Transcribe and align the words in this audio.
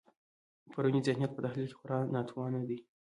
پرونی 0.71 1.01
ذهنیت 1.07 1.31
په 1.33 1.41
تحلیل 1.45 1.67
کې 1.69 1.77
خورا 1.79 1.99
ناتوانه 2.15 2.61
دی. 2.69 2.77